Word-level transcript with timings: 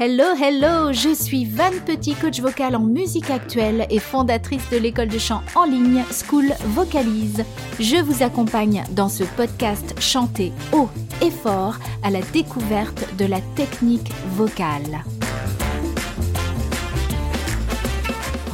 Hello, 0.00 0.26
hello, 0.40 0.92
je 0.92 1.12
suis 1.12 1.44
Van 1.44 1.72
Petit, 1.84 2.14
coach 2.14 2.38
vocal 2.38 2.76
en 2.76 2.84
musique 2.84 3.30
actuelle 3.30 3.84
et 3.90 3.98
fondatrice 3.98 4.70
de 4.70 4.76
l'école 4.76 5.08
de 5.08 5.18
chant 5.18 5.42
en 5.56 5.64
ligne 5.64 6.04
School 6.12 6.52
Vocalise. 6.66 7.44
Je 7.80 7.96
vous 7.96 8.22
accompagne 8.22 8.84
dans 8.92 9.08
ce 9.08 9.24
podcast 9.24 10.00
chanté 10.00 10.52
haut 10.72 10.88
et 11.20 11.32
fort 11.32 11.78
à 12.04 12.10
la 12.10 12.20
découverte 12.32 13.12
de 13.16 13.24
la 13.24 13.40
technique 13.56 14.12
vocale. 14.36 15.02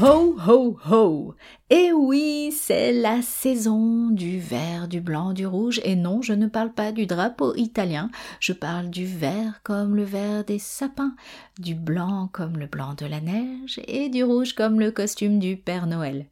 Ho, 0.03 0.35
ho, 0.49 0.77
ho 0.91 1.35
Et 1.71 1.93
oui, 1.93 2.53
c'est 2.53 2.93
la 2.93 3.23
saison 3.23 4.09
du 4.11 4.41
vert, 4.41 4.89
du 4.89 5.01
blanc, 5.01 5.33
du 5.33 5.47
rouge. 5.47 5.81
Et 5.85 5.95
non, 5.95 6.21
je 6.21 6.33
ne 6.33 6.49
parle 6.49 6.73
pas 6.73 6.91
du 6.91 7.07
drapeau 7.07 7.55
italien, 7.55 8.11
je 8.41 8.53
parle 8.53 8.91
du 8.91 9.07
vert 9.07 9.61
comme 9.63 9.95
le 9.95 10.03
vert 10.03 10.45
des 10.45 10.59
sapins, 10.59 11.15
du 11.61 11.77
blanc 11.77 12.29
comme 12.33 12.59
le 12.59 12.67
blanc 12.67 12.95
de 12.95 13.07
la 13.07 13.21
neige, 13.21 13.81
et 13.87 14.09
du 14.09 14.25
rouge 14.25 14.55
comme 14.55 14.81
le 14.81 14.91
costume 14.91 15.39
du 15.39 15.57
Père 15.57 15.87
Noël. 15.87 16.27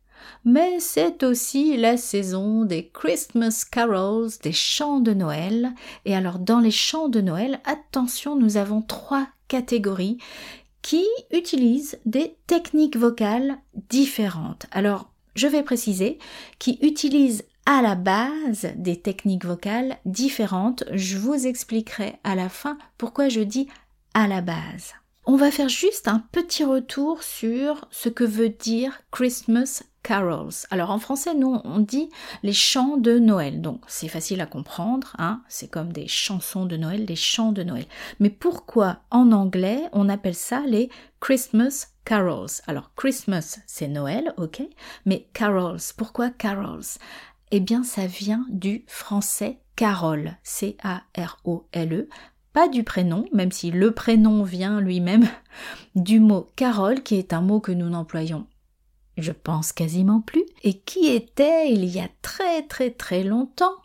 Mais 0.45 0.81
c'est 0.81 1.23
aussi 1.23 1.77
la 1.77 1.97
saison 1.97 2.65
des 2.65 2.89
Christmas 2.89 3.65
carols, 3.71 4.31
des 4.43 4.53
chants 4.53 5.01
de 5.01 5.13
Noël. 5.13 5.73
Et 6.05 6.17
alors 6.17 6.41
dans 6.41 6.61
les 6.61 6.73
chants 6.73 7.09
de 7.09 7.21
Noël, 7.21 7.61
attention, 7.65 8.37
nous 8.37 8.57
avons 8.57 8.83
trois 8.83 9.29
catégories 9.49 10.19
qui 10.83 11.07
utilisent 11.31 11.99
des 12.05 12.37
techniques 12.47 12.97
vocales 12.97 13.59
différentes. 13.89 14.67
Alors, 14.73 15.11
je 15.35 15.47
vais 15.47 15.63
préciser, 15.63 16.19
qui 16.59 16.79
utilisent 16.83 17.45
à 17.65 17.81
la 17.81 17.95
base 17.95 18.69
des 18.77 19.01
techniques 19.01 19.45
vocales 19.45 19.97
différentes. 20.05 20.85
Je 20.93 21.17
vous 21.17 21.47
expliquerai 21.47 22.17
à 22.25 22.35
la 22.35 22.49
fin 22.49 22.77
pourquoi 22.99 23.29
je 23.29 23.41
dis 23.41 23.69
à 24.15 24.27
la 24.27 24.41
base. 24.41 24.95
On 25.25 25.37
va 25.37 25.53
faire 25.53 25.69
juste 25.69 26.09
un 26.09 26.19
petit 26.33 26.65
retour 26.65 27.23
sur 27.23 27.87
ce 27.91 28.09
que 28.09 28.25
veut 28.25 28.49
dire 28.49 29.03
Christmas 29.13 29.85
carols. 30.03 30.67
Alors 30.71 30.91
en 30.91 30.99
français, 30.99 31.35
nous 31.35 31.61
on 31.65 31.79
dit 31.79 32.09
les 32.43 32.53
chants 32.53 32.97
de 32.97 33.19
Noël. 33.19 33.61
Donc 33.61 33.83
c'est 33.87 34.09
facile 34.09 34.41
à 34.41 34.47
comprendre, 34.47 35.15
hein 35.19 35.43
c'est 35.49 35.69
comme 35.71 35.93
des 35.93 36.09
chansons 36.09 36.67
de 36.67 36.77
Noël, 36.77 37.07
des 37.07 37.17
chants 37.17 37.53
de 37.53 37.63
Noël. 37.63 37.87
Mais 38.21 38.31
pourquoi 38.31 39.01
en 39.11 39.33
anglais 39.33 39.89
on 39.93 40.09
appelle 40.09 40.35
ça 40.35 40.63
les 40.67 40.91
Christmas 41.21 41.89
carols? 42.05 42.63
Alors 42.67 42.93
Christmas 42.97 43.61
c'est 43.67 43.89
Noël, 43.89 44.35
ok, 44.37 44.63
mais 45.07 45.29
carols, 45.33 45.81
pourquoi 45.97 46.31
carols? 46.31 46.99
Eh 47.51 47.61
bien 47.61 47.85
ça 47.85 48.07
vient 48.07 48.47
du 48.51 48.85
français 48.87 49.59
Carole, 49.77 50.37
C-A-R-O-L-E, 50.43 52.09
pas 52.53 52.69
du 52.69 52.85
prénom, 52.85 53.25
même 53.33 53.51
si 53.51 53.71
le 53.71 53.93
prénom 53.93 54.43
vient 54.43 54.81
lui-même 54.81 55.27
du 55.95 56.21
mot 56.21 56.49
Carole, 56.57 57.03
qui 57.03 57.15
est 57.17 57.33
un 57.33 57.41
mot 57.41 57.61
que 57.61 57.73
nous 57.73 57.89
n'employons 57.89 58.47
je 59.17 59.33
pense 59.33 59.73
quasiment 59.73 60.21
plus, 60.21 60.45
et 60.63 60.79
qui 60.79 61.09
était, 61.09 61.73
il 61.73 61.85
y 61.85 62.01
a 62.01 62.09
très 62.23 62.63
très 62.63 62.91
très 62.91 63.23
longtemps, 63.23 63.77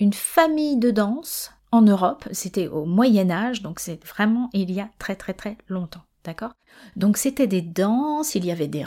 une 0.00 0.12
famille 0.12 0.76
de 0.76 0.90
danse 0.90 1.52
en 1.70 1.82
Europe, 1.82 2.28
c'était 2.32 2.68
au 2.68 2.84
Moyen 2.84 3.30
Âge, 3.30 3.62
donc 3.62 3.80
c'est 3.80 4.04
vraiment 4.04 4.50
il 4.52 4.70
y 4.70 4.80
a 4.80 4.90
très 4.98 5.16
très 5.16 5.34
très 5.34 5.56
longtemps. 5.68 6.02
D'accord? 6.24 6.52
Donc 6.94 7.16
c'était 7.16 7.48
des 7.48 7.62
danses, 7.62 8.36
il 8.36 8.44
y 8.44 8.52
avait 8.52 8.68
des 8.68 8.84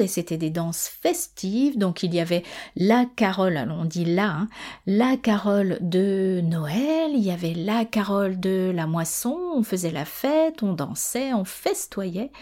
et 0.00 0.06
c'était 0.06 0.36
des 0.36 0.50
danses 0.50 0.88
festives. 0.88 1.78
Donc 1.78 2.02
il 2.02 2.14
y 2.14 2.20
avait 2.20 2.42
la 2.76 3.06
carole, 3.16 3.56
alors 3.56 3.78
on 3.78 3.84
dit 3.84 4.04
là, 4.04 4.30
hein, 4.30 4.48
la 4.86 5.16
carole 5.16 5.78
de 5.80 6.40
Noël, 6.42 7.12
il 7.12 7.22
y 7.22 7.30
avait 7.30 7.54
la 7.54 7.84
carole 7.84 8.38
de 8.40 8.72
la 8.74 8.86
moisson, 8.86 9.36
on 9.54 9.62
faisait 9.62 9.90
la 9.90 10.04
fête, 10.04 10.62
on 10.62 10.72
dansait, 10.72 11.32
on 11.32 11.44
festoyait, 11.44 12.32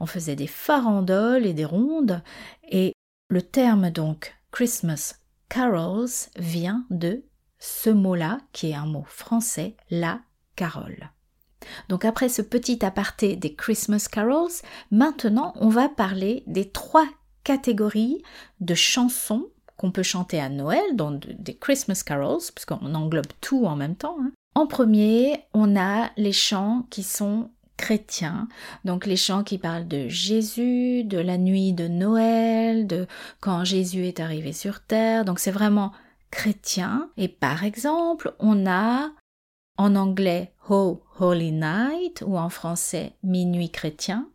on 0.00 0.06
faisait 0.06 0.36
des 0.36 0.46
farandoles 0.46 1.46
et 1.46 1.54
des 1.54 1.64
rondes. 1.64 2.22
Et 2.68 2.92
le 3.28 3.42
terme 3.42 3.90
donc 3.90 4.36
Christmas 4.50 5.14
carols 5.48 6.28
vient 6.36 6.84
de 6.90 7.24
ce 7.58 7.90
mot-là, 7.90 8.38
qui 8.52 8.70
est 8.70 8.74
un 8.74 8.86
mot 8.86 9.04
français, 9.06 9.76
la 9.90 10.20
carole. 10.54 11.13
Donc 11.88 12.04
après 12.04 12.28
ce 12.28 12.42
petit 12.42 12.84
aparté 12.84 13.36
des 13.36 13.54
Christmas 13.54 14.06
carols, 14.10 14.50
maintenant 14.90 15.52
on 15.56 15.68
va 15.68 15.88
parler 15.88 16.42
des 16.46 16.68
trois 16.70 17.06
catégories 17.44 18.22
de 18.60 18.74
chansons 18.74 19.46
qu'on 19.76 19.90
peut 19.90 20.02
chanter 20.02 20.40
à 20.40 20.48
Noël, 20.48 20.94
donc 20.94 21.26
des 21.38 21.56
Christmas 21.56 22.02
carols, 22.04 22.42
puisqu'on 22.54 22.94
englobe 22.94 23.26
tout 23.40 23.66
en 23.66 23.76
même 23.76 23.96
temps. 23.96 24.16
Hein. 24.20 24.30
En 24.54 24.66
premier, 24.66 25.44
on 25.52 25.76
a 25.76 26.10
les 26.16 26.32
chants 26.32 26.86
qui 26.90 27.02
sont 27.02 27.50
chrétiens, 27.76 28.48
donc 28.84 29.04
les 29.04 29.16
chants 29.16 29.42
qui 29.42 29.58
parlent 29.58 29.88
de 29.88 30.08
Jésus, 30.08 31.02
de 31.02 31.18
la 31.18 31.38
nuit 31.38 31.72
de 31.72 31.88
Noël, 31.88 32.86
de 32.86 33.08
quand 33.40 33.64
Jésus 33.64 34.06
est 34.06 34.20
arrivé 34.20 34.52
sur 34.52 34.80
terre, 34.80 35.24
donc 35.24 35.40
c'est 35.40 35.50
vraiment 35.50 35.92
chrétien. 36.30 37.10
Et 37.16 37.28
par 37.28 37.64
exemple, 37.64 38.34
on 38.38 38.66
a 38.66 39.10
en 39.76 39.96
anglais 39.96 40.52
Ho 40.68 41.02
Holy 41.18 41.52
Night 41.52 42.22
ou 42.26 42.38
en 42.38 42.48
français 42.48 43.12
Minuit 43.22 43.70
chrétien. 43.70 44.28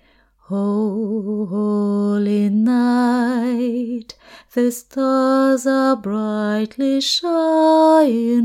Ho 0.49 1.47
holy 1.51 2.49
night, 2.49 4.17
the 4.55 4.71
stars 4.71 5.67
are 5.67 5.95
brightly 5.95 6.99
shining. 7.01 8.39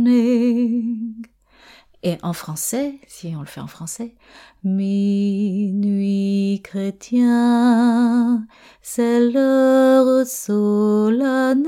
Et 2.02 2.18
en 2.22 2.34
français, 2.34 3.00
si 3.06 3.34
on 3.34 3.40
le 3.40 3.46
fait 3.46 3.62
en 3.62 3.66
français, 3.66 4.14
Minuit 4.64 6.60
chrétien, 6.62 8.46
c'est 8.82 9.20
l'heure 9.30 10.26
solennelle. 10.26 11.64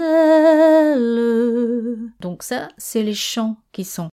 Donc 2.20 2.42
ça, 2.42 2.68
c'est 2.76 3.02
les 3.02 3.14
chants 3.14 3.56
qui 3.72 3.84
sont 3.84 4.10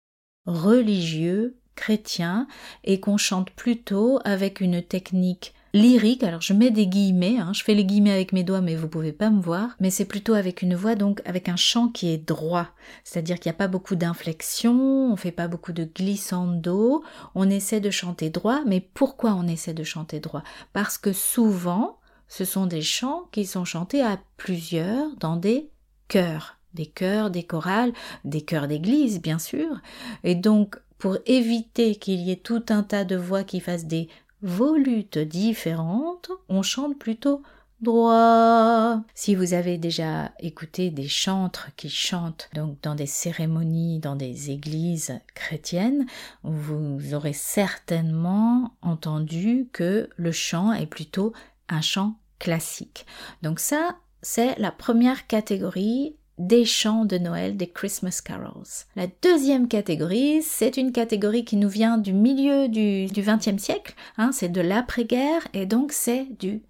religieux, 0.46 1.56
chrétien, 1.74 2.46
et 2.84 3.00
qu'on 3.00 3.16
chante 3.16 3.50
plutôt 3.50 4.20
avec 4.24 4.60
une 4.60 4.82
technique 4.82 5.54
lyrique, 5.74 6.22
alors 6.22 6.42
je 6.42 6.52
mets 6.52 6.70
des 6.70 6.86
guillemets, 6.86 7.38
hein, 7.38 7.52
je 7.54 7.64
fais 7.64 7.74
les 7.74 7.84
guillemets 7.84 8.12
avec 8.12 8.32
mes 8.32 8.44
doigts 8.44 8.60
mais 8.60 8.74
vous 8.74 8.88
pouvez 8.88 9.12
pas 9.12 9.30
me 9.30 9.40
voir, 9.40 9.70
mais 9.80 9.90
c'est 9.90 10.04
plutôt 10.04 10.34
avec 10.34 10.60
une 10.60 10.74
voix 10.74 10.94
donc 10.94 11.22
avec 11.24 11.48
un 11.48 11.56
chant 11.56 11.88
qui 11.88 12.10
est 12.10 12.18
droit, 12.18 12.68
c'est-à-dire 13.04 13.40
qu'il 13.40 13.50
n'y 13.50 13.56
a 13.56 13.58
pas 13.58 13.68
beaucoup 13.68 13.96
d'inflexion, 13.96 15.10
on 15.10 15.16
fait 15.16 15.32
pas 15.32 15.48
beaucoup 15.48 15.72
de 15.72 15.84
glissando, 15.84 17.02
on 17.34 17.48
essaie 17.48 17.80
de 17.80 17.90
chanter 17.90 18.28
droit, 18.28 18.60
mais 18.66 18.80
pourquoi 18.80 19.32
on 19.34 19.46
essaie 19.48 19.74
de 19.74 19.84
chanter 19.84 20.20
droit? 20.20 20.42
Parce 20.72 20.98
que 20.98 21.12
souvent 21.12 21.98
ce 22.28 22.44
sont 22.44 22.66
des 22.66 22.82
chants 22.82 23.28
qui 23.32 23.46
sont 23.46 23.64
chantés 23.64 24.02
à 24.02 24.18
plusieurs 24.36 25.16
dans 25.16 25.36
des 25.36 25.70
chœurs 26.08 26.58
des 26.74 26.86
chœurs, 26.86 27.30
des 27.30 27.44
chorales, 27.44 27.92
des 28.24 28.42
chœurs 28.42 28.68
d'église, 28.68 29.20
bien 29.20 29.38
sûr. 29.38 29.80
Et 30.24 30.34
donc, 30.34 30.76
pour 30.98 31.18
éviter 31.26 31.96
qu'il 31.96 32.20
y 32.20 32.30
ait 32.30 32.36
tout 32.36 32.64
un 32.68 32.82
tas 32.82 33.04
de 33.04 33.16
voix 33.16 33.44
qui 33.44 33.60
fassent 33.60 33.86
des 33.86 34.08
volutes 34.42 35.18
différentes, 35.18 36.30
on 36.48 36.62
chante 36.62 36.98
plutôt 36.98 37.42
droit. 37.80 39.02
Si 39.14 39.34
vous 39.34 39.54
avez 39.54 39.76
déjà 39.76 40.32
écouté 40.38 40.90
des 40.90 41.08
chantres 41.08 41.70
qui 41.76 41.90
chantent 41.90 42.48
donc 42.54 42.80
dans 42.82 42.94
des 42.94 43.06
cérémonies, 43.06 43.98
dans 43.98 44.16
des 44.16 44.50
églises 44.50 45.18
chrétiennes, 45.34 46.06
vous 46.44 47.14
aurez 47.14 47.32
certainement 47.32 48.72
entendu 48.82 49.68
que 49.72 50.08
le 50.16 50.32
chant 50.32 50.72
est 50.72 50.86
plutôt 50.86 51.32
un 51.68 51.80
chant 51.80 52.14
classique. 52.38 53.06
Donc 53.42 53.58
ça, 53.58 53.96
c'est 54.22 54.58
la 54.58 54.70
première 54.70 55.26
catégorie 55.26 56.16
des 56.46 56.64
chants 56.64 57.04
de 57.04 57.18
Noël, 57.18 57.56
des 57.56 57.68
Christmas 57.68 58.20
carols. 58.24 58.86
La 58.96 59.06
deuxième 59.22 59.68
catégorie, 59.68 60.42
c'est 60.42 60.76
une 60.76 60.92
catégorie 60.92 61.44
qui 61.44 61.56
nous 61.56 61.68
vient 61.68 61.98
du 61.98 62.12
milieu 62.12 62.68
du 62.68 63.06
XXe 63.12 63.62
siècle, 63.62 63.94
hein, 64.18 64.32
c'est 64.32 64.48
de 64.48 64.60
l'après-guerre 64.60 65.46
et 65.52 65.66
donc 65.66 65.92
c'est 65.92 66.26
du 66.38 66.62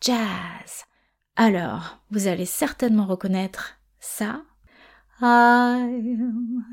jazz. 0.00 0.84
Alors, 1.36 1.98
vous 2.10 2.28
allez 2.28 2.46
certainement 2.46 3.06
reconnaître 3.06 3.80
ça. 3.98 4.42
I'm 5.20 6.64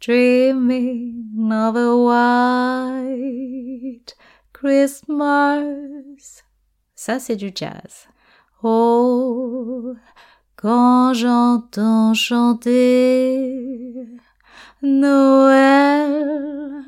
dreaming 0.00 1.50
of 1.50 1.76
a 1.76 1.96
white 3.02 4.16
Christmas. 4.52 6.42
Ça, 6.94 7.18
c'est 7.18 7.36
du 7.36 7.50
jazz. 7.54 8.08
Oh, 8.62 9.94
quand 10.56 11.14
j'entends 11.14 12.14
chanter 12.14 14.06
Noël. 14.82 16.82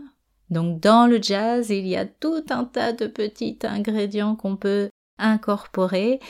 Donc 0.50 0.80
dans 0.80 1.06
le 1.06 1.22
jazz, 1.22 1.70
il 1.70 1.86
y 1.86 1.96
a 1.96 2.06
tout 2.06 2.44
un 2.48 2.64
tas 2.64 2.92
de 2.92 3.06
petits 3.06 3.58
ingrédients 3.62 4.36
qu'on 4.36 4.56
peut 4.56 4.88
incorporer. 5.18 6.20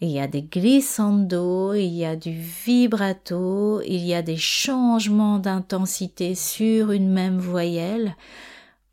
Il 0.00 0.08
y 0.08 0.18
a 0.18 0.26
des 0.26 0.42
glissandos, 0.42 1.74
il 1.74 1.92
y 1.92 2.06
a 2.06 2.16
du 2.16 2.32
vibrato, 2.32 3.82
il 3.82 4.06
y 4.06 4.14
a 4.14 4.22
des 4.22 4.38
changements 4.38 5.38
d'intensité 5.38 6.34
sur 6.34 6.92
une 6.92 7.10
même 7.10 7.38
voyelle. 7.38 8.16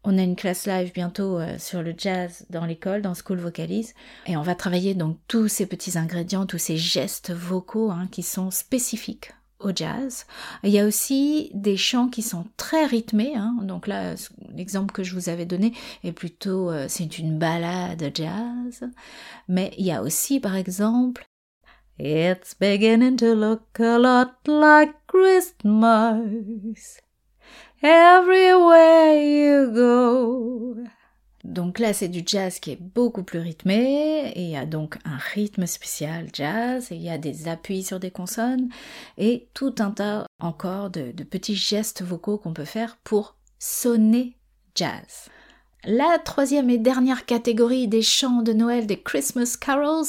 On 0.10 0.18
a 0.18 0.24
une 0.24 0.38
classe 0.38 0.66
live 0.68 0.94
bientôt 0.94 1.38
euh, 1.38 1.58
sur 1.60 1.84
le 1.84 1.94
jazz 1.98 2.46
dans 2.50 2.66
l'école, 2.66 3.02
dans 3.02 3.14
School 3.14 3.40
Vocalise, 3.40 3.94
et 4.26 4.38
on 4.38 4.42
va 4.42 4.56
travailler 4.56 4.94
donc 4.94 5.18
tous 5.28 5.50
ces 5.50 5.66
petits 5.66 5.98
ingrédients, 5.98 6.46
tous 6.46 6.58
ces 6.58 6.78
gestes 6.78 7.34
vocaux 7.34 7.92
hein, 7.92 8.08
qui 8.10 8.24
sont 8.24 8.50
spécifiques 8.50 9.34
au 9.60 9.72
jazz. 9.76 10.26
Il 10.64 10.70
y 10.70 10.80
a 10.80 10.86
aussi 10.86 11.52
des 11.54 11.76
chants 11.76 12.08
qui 12.08 12.22
sont 12.22 12.46
très 12.56 12.86
rythmés. 12.86 13.36
Hein. 13.36 13.58
Donc 13.64 13.86
là, 13.86 14.16
l'exemple 14.56 14.94
que 14.94 15.04
je 15.04 15.14
vous 15.14 15.28
avais 15.28 15.46
donné 15.46 15.74
est 16.06 16.14
plutôt, 16.14 16.72
euh, 16.72 16.86
c'est 16.88 17.20
une 17.20 17.38
balade 17.38 18.10
jazz. 18.14 18.90
Mais 19.50 19.74
il 19.78 19.86
y 19.86 19.92
a 19.92 20.02
aussi, 20.02 20.40
par 20.40 20.56
exemple, 20.56 21.28
It's 22.00 22.54
beginning 22.54 23.18
to 23.18 23.34
look 23.34 23.78
a 23.82 23.98
lot 23.98 24.48
like 24.48 24.94
Christmas. 25.08 26.22
Everywhere. 27.84 28.87
Donc 31.44 31.80
là, 31.80 31.94
c'est 31.94 32.08
du 32.08 32.24
jazz 32.26 32.60
qui 32.60 32.72
est 32.72 32.82
beaucoup 32.82 33.24
plus 33.24 33.40
rythmé, 33.40 34.32
et 34.36 34.42
il 34.42 34.50
y 34.50 34.58
a 34.58 34.66
donc 34.66 34.98
un 35.06 35.18
rythme 35.18 35.66
spécial 35.66 36.28
jazz, 36.34 36.88
il 36.92 37.02
y 37.02 37.10
a 37.10 37.18
des 37.18 37.48
appuis 37.48 37.84
sur 37.84 38.00
des 38.00 38.12
consonnes, 38.12 38.70
et 39.18 39.48
tout 39.54 39.76
un 39.80 39.92
tas 39.92 40.26
encore 40.40 40.90
de, 40.90 41.12
de 41.12 41.24
petits 41.24 41.56
gestes 41.56 42.02
vocaux 42.02 42.38
qu'on 42.38 42.54
peut 42.54 42.66
faire 42.66 42.98
pour 43.04 43.36
sonner 43.60 44.36
jazz. 44.76 45.30
La 45.84 46.18
troisième 46.20 46.70
et 46.70 46.80
dernière 46.80 47.26
catégorie 47.26 47.88
des 47.88 48.02
chants 48.02 48.42
de 48.42 48.52
Noël 48.52 48.88
des 48.88 49.02
Christmas 49.02 49.56
carols, 49.60 50.06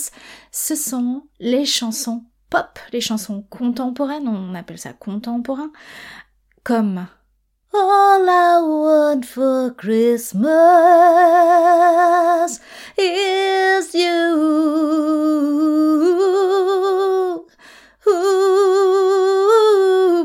ce 0.50 0.74
sont 0.74 1.24
les 1.38 1.66
chansons 1.66 2.24
pop, 2.50 2.78
les 2.92 3.00
chansons 3.00 3.42
contemporaines, 3.50 4.26
on 4.26 4.54
appelle 4.54 4.78
ça 4.78 4.92
contemporain, 4.92 5.70
comme 6.64 7.06
All 7.72 8.28
I 8.28 8.60
want 8.62 9.26
for 9.26 9.70
Christmas 9.76 10.40
is 12.96 13.94
you. 13.94 15.28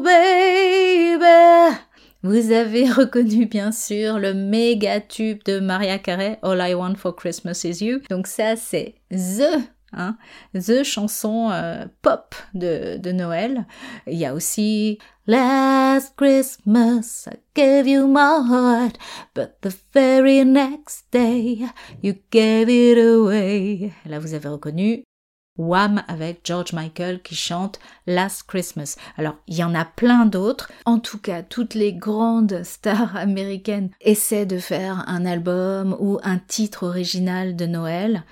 Baby. 0.04 1.78
Vous 2.24 2.52
avez 2.52 2.90
reconnu 2.90 3.46
bien 3.46 3.74
sûr 3.74 4.18
le 4.18 4.34
méga 4.34 5.02
tube 5.02 5.44
de 5.46 5.60
Maria 5.60 6.00
Carey, 6.00 6.40
All 6.42 6.62
I 6.62 6.74
Want 6.74 6.96
for 6.96 7.14
Christmas 7.14 7.66
is 7.66 7.84
You. 7.84 8.00
Donc 8.10 8.28
ça 8.28 8.56
c'est 8.56 8.96
The 9.12 9.60
Hein, 9.96 10.18
the 10.54 10.84
chanson 10.84 11.52
euh, 11.52 11.86
pop 12.02 12.36
de, 12.54 12.98
de 12.98 13.12
Noël. 13.12 13.66
Il 14.08 14.18
y 14.18 14.26
a 14.26 14.34
aussi 14.34 14.98
Last 15.28 16.16
Christmas 16.18 17.28
I 17.32 17.38
gave 17.56 17.88
you 17.88 18.08
my 18.08 18.42
heart, 18.50 18.98
but 19.36 19.62
the 19.62 19.74
very 19.94 20.44
next 20.44 21.06
day 21.12 21.68
you 22.02 22.16
gave 22.32 22.70
it 22.70 22.98
away. 22.98 23.92
Là 24.06 24.20
vous 24.20 24.34
avez 24.34 24.50
reconnu 24.50 25.04
Wham 25.58 26.04
avec 26.08 26.42
George 26.44 26.74
Michael 26.74 27.22
qui 27.22 27.36
chante 27.36 27.80
Last 28.08 28.44
Christmas. 28.48 28.96
Alors, 29.18 29.36
il 29.48 29.56
y 29.56 29.64
en 29.64 29.76
a 29.76 29.86
plein 29.86 30.26
d'autres. 30.26 30.72
En 30.86 30.98
tout 30.98 31.20
cas, 31.20 31.44
toutes 31.44 31.76
les 31.76 31.94
grandes 31.94 32.64
stars 32.64 33.16
américaines 33.16 33.92
essaient 34.02 34.48
de 34.48 34.58
faire 34.58 35.04
un 35.08 35.26
album 35.26 35.96
ou 36.00 36.20
un 36.24 36.40
titre 36.40 36.88
original 36.88 37.56
de 37.56 37.68
Noël 37.68 38.24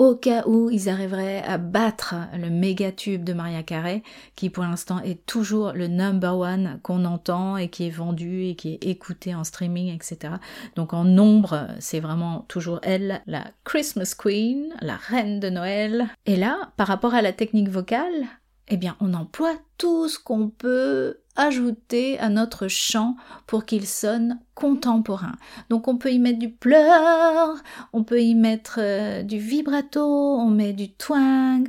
au 0.00 0.14
cas 0.14 0.44
où 0.46 0.70
ils 0.70 0.88
arriveraient 0.88 1.42
à 1.42 1.58
battre 1.58 2.14
le 2.34 2.48
méga 2.48 2.90
tube 2.90 3.22
de 3.22 3.34
Maria 3.34 3.62
Carey, 3.62 4.02
qui 4.34 4.48
pour 4.48 4.62
l'instant 4.62 4.98
est 5.00 5.26
toujours 5.26 5.72
le 5.74 5.88
number 5.88 6.38
one 6.38 6.80
qu'on 6.82 7.04
entend 7.04 7.58
et 7.58 7.68
qui 7.68 7.86
est 7.86 7.90
vendu 7.90 8.44
et 8.44 8.54
qui 8.54 8.72
est 8.72 8.86
écouté 8.86 9.34
en 9.34 9.44
streaming, 9.44 9.94
etc. 9.94 10.36
Donc 10.74 10.94
en 10.94 11.04
nombre, 11.04 11.68
c'est 11.80 12.00
vraiment 12.00 12.46
toujours 12.48 12.80
elle, 12.82 13.20
la 13.26 13.44
Christmas 13.64 14.14
Queen, 14.16 14.72
la 14.80 14.96
reine 14.96 15.38
de 15.38 15.50
Noël. 15.50 16.08
Et 16.24 16.36
là, 16.36 16.72
par 16.78 16.86
rapport 16.86 17.12
à 17.12 17.20
la 17.20 17.34
technique 17.34 17.68
vocale, 17.68 18.24
eh 18.68 18.78
bien, 18.78 18.96
on 19.00 19.12
emploie 19.12 19.56
tout 19.76 20.08
ce 20.08 20.18
qu'on 20.18 20.48
peut 20.48 21.18
ajouter 21.40 22.18
à 22.18 22.28
notre 22.28 22.68
chant 22.68 23.16
pour 23.46 23.64
qu'il 23.64 23.86
sonne 23.86 24.38
contemporain. 24.54 25.32
Donc 25.70 25.88
on 25.88 25.96
peut 25.96 26.12
y 26.12 26.18
mettre 26.18 26.38
du 26.38 26.50
pleur, 26.50 27.56
on 27.94 28.04
peut 28.04 28.20
y 28.20 28.34
mettre 28.34 28.78
euh, 28.78 29.22
du 29.22 29.38
vibrato, 29.38 30.04
on 30.04 30.50
met 30.50 30.74
du 30.74 30.92
twang, 30.92 31.66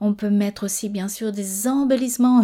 on 0.00 0.12
peut 0.12 0.28
mettre 0.28 0.64
aussi 0.64 0.90
bien 0.90 1.08
sûr 1.08 1.32
des 1.32 1.66
embellissements 1.66 2.42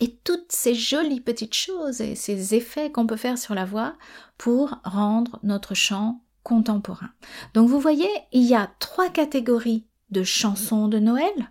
et 0.00 0.16
toutes 0.24 0.52
ces 0.52 0.74
jolies 0.74 1.20
petites 1.20 1.54
choses 1.54 2.00
et 2.00 2.14
ces 2.14 2.54
effets 2.54 2.92
qu'on 2.92 3.08
peut 3.08 3.16
faire 3.16 3.38
sur 3.38 3.54
la 3.54 3.64
voix 3.64 3.94
pour 4.38 4.78
rendre 4.84 5.40
notre 5.42 5.74
chant 5.74 6.22
contemporain. 6.44 7.10
Donc 7.54 7.68
vous 7.68 7.80
voyez, 7.80 8.08
il 8.32 8.44
y 8.44 8.54
a 8.54 8.70
trois 8.78 9.08
catégories 9.10 9.84
de 10.10 10.22
chansons 10.22 10.86
de 10.86 11.00
Noël, 11.00 11.50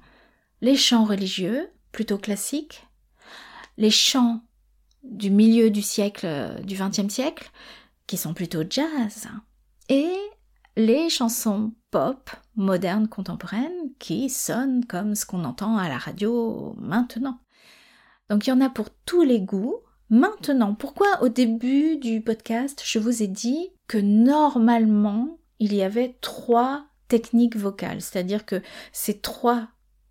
les 0.62 0.76
chants 0.76 1.06
religieux, 1.06 1.70
plutôt 1.92 2.18
classiques, 2.18 2.88
les 3.78 3.92
chants 3.92 4.42
du 5.04 5.30
milieu 5.30 5.70
du 5.70 5.82
siècle, 5.82 6.26
euh, 6.26 6.60
du 6.60 6.76
XXe 6.76 7.14
siècle, 7.14 7.52
qui 8.08 8.18
sont 8.18 8.34
plutôt 8.34 8.64
jazz, 8.70 9.28
et 9.88 10.16
les 10.76 11.10
chansons 11.10 11.74
pop, 11.92 12.30
modernes, 12.56 13.08
contemporaines, 13.08 13.94
qui 14.00 14.30
sonnent 14.30 14.86
comme 14.86 15.16
ce 15.16 15.26
qu'on 15.26 15.44
entend 15.44 15.78
à 15.78 15.90
la 15.90 15.98
radio 15.98 16.76
maintenant. 16.78 17.40
Donc 18.30 18.46
il 18.46 18.52
y 18.52 18.54
en 18.54 18.62
a 18.62 18.70
pour 18.70 18.90
tous 19.06 19.24
les 19.24 19.42
goûts. 19.42 19.78
Maintenant, 20.10 20.74
pourquoi 20.74 21.22
au 21.22 21.30
début 21.30 21.98
du 21.98 22.22
podcast, 22.22 22.82
je 22.86 23.00
vous 23.00 23.22
ai 23.22 23.28
dit 23.28 23.70
que 23.88 23.98
normalement, 23.98 25.40
il 25.60 25.74
y 25.74 25.84
avait 25.84 26.18
trois 26.22 26.86
techniques 27.08 27.58
vocales, 27.58 28.02
c'est-à-dire 28.02 28.46
que 28.46 28.62
ces 28.92 29.20
trois 29.20 29.68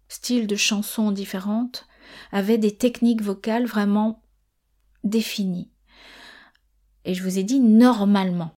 styles 0.08 0.46
de 0.46 0.56
chansons 0.56 1.12
différentes 1.12 1.86
avaient 2.32 2.58
des 2.58 2.76
techniques 2.76 3.22
vocales 3.22 3.66
vraiment 3.66 4.22
définies. 5.04 5.70
Et 7.04 7.14
je 7.14 7.22
vous 7.22 7.38
ai 7.38 7.42
dit 7.42 7.60
normalement. 7.60 8.52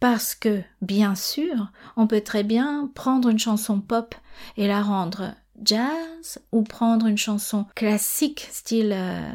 Parce 0.00 0.34
que, 0.34 0.62
bien 0.82 1.14
sûr, 1.14 1.72
on 1.96 2.06
peut 2.06 2.20
très 2.20 2.42
bien 2.42 2.90
prendre 2.94 3.30
une 3.30 3.38
chanson 3.38 3.80
pop 3.80 4.14
et 4.56 4.66
la 4.66 4.82
rendre 4.82 5.34
jazz, 5.62 6.38
ou 6.52 6.62
prendre 6.62 7.06
une 7.06 7.16
chanson 7.16 7.64
classique, 7.74 8.46
style 8.50 8.92
euh, 8.92 9.30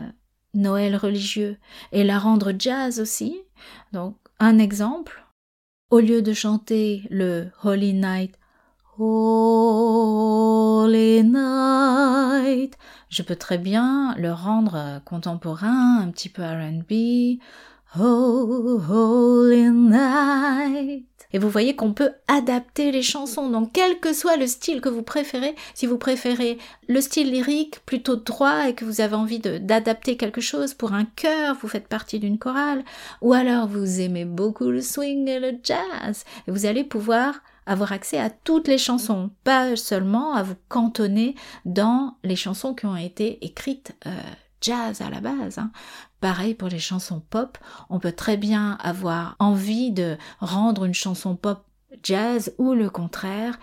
Noël 0.54 0.96
religieux, 0.96 1.58
et 1.92 2.04
la 2.04 2.20
rendre 2.20 2.54
jazz 2.58 3.00
aussi. 3.00 3.42
Donc, 3.92 4.18
un 4.40 4.60
exemple, 4.60 5.26
au 5.90 6.00
lieu 6.00 6.22
de 6.22 6.34
chanter 6.34 7.08
le 7.10 7.50
Holy 7.64 7.94
Night, 7.94 8.38
Holy 9.04 10.94
Night, 11.24 12.78
je 13.10 13.24
peux 13.24 13.36
très 13.36 13.58
bien 13.58 14.14
le 14.20 14.32
rendre 14.32 15.02
contemporain, 15.06 15.98
un 16.02 16.12
petit 16.12 16.30
peu 16.30 16.44
RB. 16.44 17.40
Holy 18.00 19.72
Night. 19.72 21.08
Et 21.34 21.40
vous 21.40 21.50
voyez 21.50 21.76
qu'on 21.76 21.94
peut 21.94 22.12
adapter 22.28 22.92
les 22.92 23.02
chansons, 23.02 23.50
donc 23.50 23.72
quel 23.74 24.00
que 24.00 24.14
soit 24.14 24.38
le 24.38 24.46
style 24.46 24.82
que 24.82 24.90
vous 24.90 25.02
préférez, 25.02 25.56
si 25.74 25.88
vous 25.88 25.98
préférez 25.98 26.60
le 26.88 27.02
style 27.02 27.32
lyrique 27.32 27.80
plutôt 27.88 28.18
droit 28.18 28.68
et 28.68 28.76
que 28.76 28.86
vous 28.86 29.02
avez 29.02 29.16
envie 29.16 29.40
d'adapter 29.40 30.16
quelque 30.16 30.42
chose 30.42 30.76
pour 30.76 30.94
un 30.94 31.06
chœur, 31.06 31.58
vous 31.60 31.68
faites 31.68 31.88
partie 31.88 32.20
d'une 32.20 32.38
chorale, 32.38 32.84
ou 33.22 33.34
alors 33.34 33.68
vous 33.68 34.00
aimez 34.00 34.26
beaucoup 34.26 34.70
le 34.70 34.82
swing 34.82 35.28
et 35.28 35.40
le 35.40 35.58
jazz, 35.64 36.24
et 36.48 36.52
vous 36.52 36.68
allez 36.68 36.84
pouvoir 36.84 37.42
avoir 37.66 37.92
accès 37.92 38.18
à 38.18 38.30
toutes 38.30 38.68
les 38.68 38.78
chansons, 38.78 39.30
pas 39.44 39.76
seulement 39.76 40.34
à 40.34 40.44
vous 40.44 40.56
cantonner 40.68 41.36
dans 41.66 42.18
les 42.24 42.36
chansons 42.36 42.74
qui 42.74 42.86
ont 42.86 42.96
été 42.96 43.44
écrites 43.46 43.96
euh, 44.08 44.12
jazz 44.62 45.02
à 45.02 45.10
la 45.10 45.22
base. 45.22 45.58
Hein. 45.58 45.72
Pareil 46.20 46.54
pour 46.54 46.70
les 46.70 46.80
chansons 46.80 47.22
pop, 47.30 47.58
on 47.90 48.00
peut 48.00 48.12
très 48.12 48.38
bien 48.38 48.78
avoir 48.82 49.36
envie 49.40 49.92
de 49.92 50.18
rendre 50.40 50.86
une 50.86 50.94
chanson 50.94 51.36
pop 51.36 51.66
jazz 52.04 52.54
ou 52.58 52.74
le 52.74 52.90
contraire, 52.90 53.60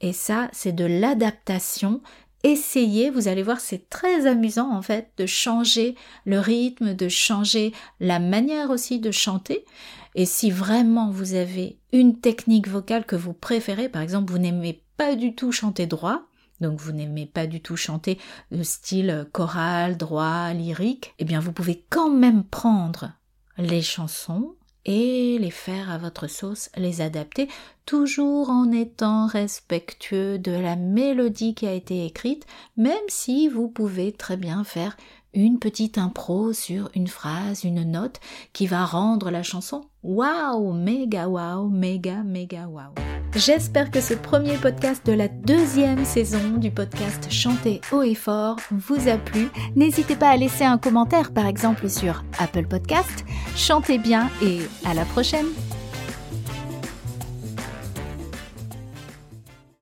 et 0.00 0.12
ça 0.12 0.48
c'est 0.52 0.72
de 0.72 0.84
l'adaptation. 0.84 2.00
Essayez, 2.44 3.08
vous 3.10 3.28
allez 3.28 3.44
voir, 3.44 3.60
c'est 3.60 3.88
très 3.88 4.26
amusant 4.26 4.74
en 4.74 4.82
fait 4.82 5.10
de 5.16 5.26
changer 5.26 5.94
le 6.24 6.40
rythme, 6.40 6.94
de 6.94 7.08
changer 7.08 7.72
la 8.00 8.18
manière 8.18 8.70
aussi 8.70 8.98
de 8.98 9.12
chanter. 9.12 9.64
Et 10.14 10.26
si 10.26 10.50
vraiment 10.50 11.10
vous 11.10 11.34
avez 11.34 11.78
une 11.92 12.18
technique 12.20 12.68
vocale 12.68 13.04
que 13.04 13.16
vous 13.16 13.32
préférez, 13.32 13.88
par 13.88 14.02
exemple 14.02 14.30
vous 14.30 14.38
n'aimez 14.38 14.82
pas 14.96 15.14
du 15.14 15.34
tout 15.34 15.52
chanter 15.52 15.86
droit, 15.86 16.22
donc 16.60 16.80
vous 16.80 16.92
n'aimez 16.92 17.26
pas 17.26 17.46
du 17.46 17.60
tout 17.60 17.76
chanter 17.76 18.18
le 18.50 18.62
style 18.62 19.26
choral, 19.32 19.96
droit, 19.96 20.52
lyrique, 20.52 21.14
eh 21.18 21.24
bien 21.24 21.40
vous 21.40 21.52
pouvez 21.52 21.84
quand 21.90 22.10
même 22.10 22.44
prendre 22.44 23.12
les 23.58 23.82
chansons 23.82 24.54
et 24.84 25.38
les 25.38 25.50
faire 25.50 25.90
à 25.90 25.98
votre 25.98 26.26
sauce, 26.26 26.68
les 26.76 27.00
adapter, 27.00 27.48
toujours 27.86 28.50
en 28.50 28.72
étant 28.72 29.26
respectueux 29.26 30.38
de 30.38 30.52
la 30.52 30.76
mélodie 30.76 31.54
qui 31.54 31.66
a 31.66 31.72
été 31.72 32.04
écrite, 32.04 32.46
même 32.76 32.94
si 33.08 33.48
vous 33.48 33.68
pouvez 33.68 34.12
très 34.12 34.36
bien 34.36 34.64
faire 34.64 34.96
une 35.34 35.58
petite 35.58 35.98
impro 35.98 36.52
sur 36.52 36.90
une 36.94 37.08
phrase, 37.08 37.64
une 37.64 37.90
note 37.90 38.20
qui 38.52 38.66
va 38.66 38.84
rendre 38.84 39.30
la 39.30 39.42
chanson 39.42 39.82
waouh, 40.02 40.72
méga 40.72 41.28
waouh, 41.28 41.68
méga 41.68 42.22
méga 42.22 42.66
waouh. 42.66 42.94
J'espère 43.34 43.90
que 43.90 44.02
ce 44.02 44.12
premier 44.12 44.56
podcast 44.56 45.06
de 45.06 45.12
la 45.12 45.28
deuxième 45.28 46.04
saison 46.04 46.58
du 46.58 46.70
podcast 46.70 47.28
Chanter 47.30 47.80
haut 47.90 48.02
et 48.02 48.14
fort 48.14 48.58
vous 48.70 49.08
a 49.08 49.16
plu. 49.16 49.48
N'hésitez 49.74 50.16
pas 50.16 50.28
à 50.28 50.36
laisser 50.36 50.64
un 50.64 50.76
commentaire 50.76 51.32
par 51.32 51.46
exemple 51.46 51.88
sur 51.88 52.24
Apple 52.38 52.66
Podcast. 52.66 53.24
Chantez 53.56 53.96
bien 53.96 54.28
et 54.42 54.60
à 54.84 54.92
la 54.92 55.06
prochaine 55.06 55.46